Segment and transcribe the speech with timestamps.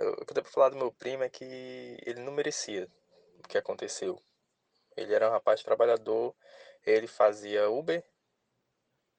[0.00, 1.44] o que eu pra falar do meu primo é que
[2.04, 2.88] ele não merecia
[3.38, 4.20] o que aconteceu.
[4.96, 6.34] Ele era um rapaz trabalhador,
[6.84, 8.02] ele fazia Uber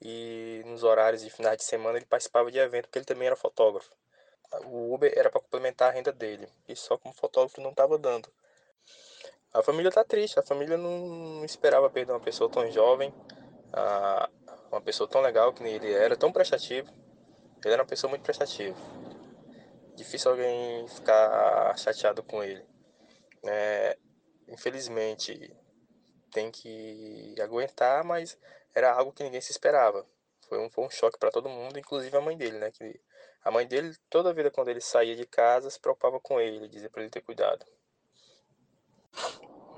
[0.00, 3.36] e nos horários de finais de semana ele participava de evento porque ele também era
[3.36, 3.90] fotógrafo.
[4.66, 8.28] O Uber era para complementar a renda dele e só como fotógrafo não estava dando.
[9.52, 13.12] A família tá triste, a família não esperava perder uma pessoa tão jovem,
[14.70, 16.92] uma pessoa tão legal que ele era, tão prestativo.
[17.64, 18.76] Ele era uma pessoa muito prestativa.
[19.96, 22.62] Difícil alguém ficar chateado com ele.
[23.42, 23.96] É,
[24.46, 25.56] infelizmente,
[26.30, 28.38] tem que aguentar, mas
[28.74, 30.06] era algo que ninguém se esperava.
[30.48, 32.70] Foi um, foi um choque para todo mundo, inclusive a mãe dele, né?
[32.70, 33.00] Que
[33.42, 36.68] a mãe dele, toda a vida quando ele saía de casa, se preocupava com ele,
[36.68, 37.64] dizia para ele ter cuidado.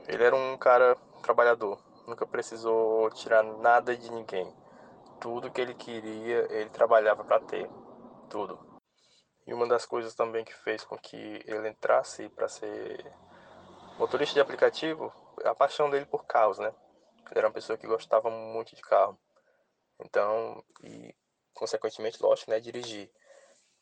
[0.08, 4.52] Ele era um cara trabalhador, nunca precisou tirar nada de ninguém.
[5.20, 7.70] Tudo que ele queria, ele trabalhava para ter,
[8.28, 8.77] tudo.
[9.48, 13.02] E uma das coisas também que fez com que ele entrasse para ser
[13.98, 15.10] motorista de aplicativo
[15.42, 16.70] a paixão dele por carros, né?
[17.30, 19.18] Ele era uma pessoa que gostava muito de carro.
[20.04, 21.14] Então, e
[21.54, 23.10] consequentemente, lógico, né, dirigir.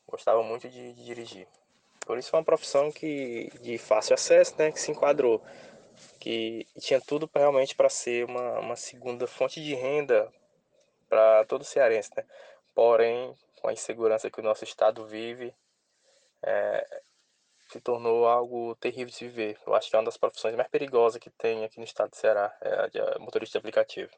[0.06, 1.48] Gostava muito de, de dirigir.
[2.06, 5.42] Por isso é uma profissão que de fácil acesso, né, que se enquadrou,
[6.20, 10.32] que tinha tudo pra, realmente para ser uma, uma segunda fonte de renda
[11.08, 12.24] para todo cearense, né?
[12.76, 15.56] Porém, com a insegurança que o nosso estado vive,
[16.42, 17.02] é,
[17.70, 19.58] se tornou algo terrível de se viver.
[19.66, 22.16] Eu acho que é uma das profissões mais perigosas que tem aqui no estado do
[22.16, 24.12] Ceará, é a de motorista de aplicativo.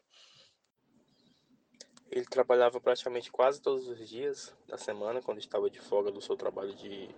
[2.11, 6.35] Ele trabalhava praticamente quase todos os dias da semana, quando estava de folga do seu
[6.35, 7.09] trabalho de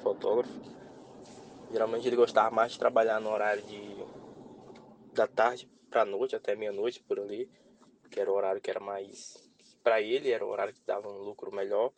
[0.00, 0.54] fotógrafo.
[1.72, 3.96] Geralmente ele gostava mais de trabalhar no horário de
[5.12, 7.50] da tarde para noite, até meia-noite por ali,
[8.12, 9.43] que era o horário que era mais
[9.84, 11.92] para ele, era o horário que dava um lucro melhor.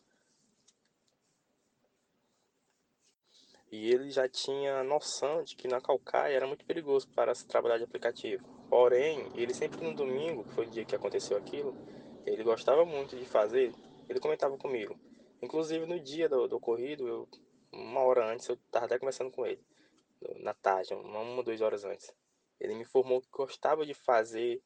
[3.71, 7.77] E ele já tinha noção de que na Calcaia era muito perigoso para se trabalhar
[7.77, 8.45] de aplicativo.
[8.69, 11.75] Porém, ele sempre no domingo, que foi o dia que aconteceu aquilo,
[12.25, 13.73] ele gostava muito de fazer,
[14.09, 14.99] ele comentava comigo.
[15.41, 17.27] Inclusive no dia do, do ocorrido, eu,
[17.71, 19.63] uma hora antes, eu estava até conversando com ele,
[20.39, 22.13] na tarde, uma, uma duas horas antes.
[22.59, 24.61] Ele me informou que gostava de fazer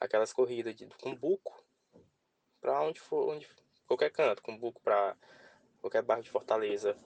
[0.00, 1.63] aquelas corridas de, com buco
[2.64, 3.46] para onde for, onde,
[3.86, 5.14] qualquer canto, com buco para
[5.82, 6.96] qualquer bairro de Fortaleza,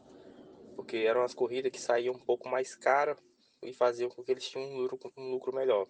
[0.76, 3.18] porque eram as corridas que saíam um pouco mais caras
[3.60, 5.88] e faziam com que eles tinham um lucro, um lucro melhor.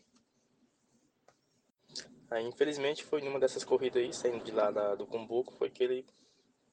[2.31, 5.85] Aí, infelizmente, foi numa dessas corridas aí, saindo de lá da, do Cumbuco, foi que
[5.85, 6.07] ele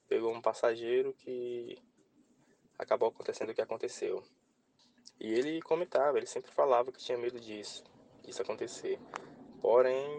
[0.08, 1.78] pegou um passageiro que
[2.80, 4.24] acabou acontecendo o que aconteceu.
[5.20, 7.84] E ele comentava, ele sempre falava que tinha medo disso,
[8.24, 8.98] disso acontecer.
[9.62, 10.15] Porém,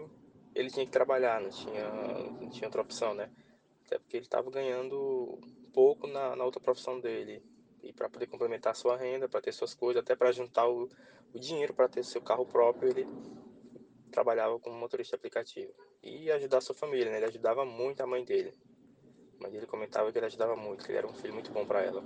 [0.67, 3.29] ele tinha que trabalhar, não tinha, não tinha outra opção, né?
[3.85, 5.39] Até porque ele estava ganhando
[5.73, 7.41] pouco na, na outra profissão dele
[7.81, 10.89] e para poder complementar a sua renda, para ter suas coisas, até para juntar o,
[11.33, 13.07] o dinheiro para ter seu carro próprio, ele
[14.11, 15.71] trabalhava como motorista aplicativo
[16.03, 17.17] e ajudar a sua família, né?
[17.17, 18.53] Ele ajudava muito a mãe dele.
[19.39, 21.65] A mãe dele comentava que ele ajudava muito, que ele era um filho muito bom
[21.65, 22.03] para ela.